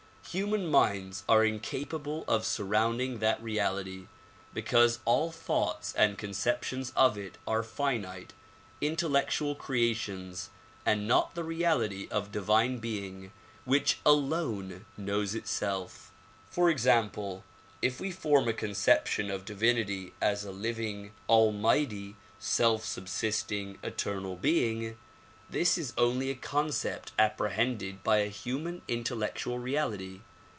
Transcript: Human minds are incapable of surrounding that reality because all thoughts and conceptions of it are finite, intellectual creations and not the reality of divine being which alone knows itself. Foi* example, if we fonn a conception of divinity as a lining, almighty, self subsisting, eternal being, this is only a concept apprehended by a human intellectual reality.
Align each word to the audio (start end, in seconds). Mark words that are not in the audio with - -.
Human 0.31 0.67
minds 0.67 1.25
are 1.27 1.43
incapable 1.43 2.23
of 2.25 2.45
surrounding 2.45 3.19
that 3.19 3.43
reality 3.43 4.07
because 4.53 4.99
all 5.03 5.29
thoughts 5.29 5.93
and 5.93 6.17
conceptions 6.17 6.93
of 6.95 7.17
it 7.17 7.37
are 7.45 7.63
finite, 7.63 8.31
intellectual 8.79 9.55
creations 9.55 10.49
and 10.85 11.05
not 11.05 11.35
the 11.35 11.43
reality 11.43 12.07
of 12.09 12.31
divine 12.31 12.77
being 12.77 13.33
which 13.65 13.97
alone 14.05 14.85
knows 14.95 15.35
itself. 15.35 16.13
Foi* 16.49 16.67
example, 16.69 17.43
if 17.81 17.99
we 17.99 18.09
fonn 18.09 18.47
a 18.47 18.53
conception 18.53 19.29
of 19.29 19.43
divinity 19.43 20.13
as 20.21 20.45
a 20.45 20.51
lining, 20.53 21.11
almighty, 21.27 22.15
self 22.39 22.85
subsisting, 22.85 23.79
eternal 23.83 24.37
being, 24.37 24.97
this 25.49 25.77
is 25.77 25.93
only 25.97 26.29
a 26.29 26.33
concept 26.35 27.11
apprehended 27.19 28.01
by 28.05 28.19
a 28.19 28.29
human 28.29 28.81
intellectual 28.87 29.59
reality. 29.59 30.21